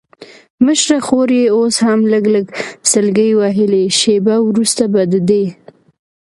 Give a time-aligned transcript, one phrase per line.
[0.65, 2.45] مشره خور یې اوس هم لږ لږ
[2.91, 5.45] سلګۍ وهلې، شېبه وروسته به د دې.